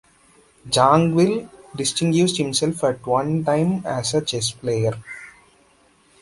[0.67, 4.93] Zangwill distinguished himself at one time as a chess player.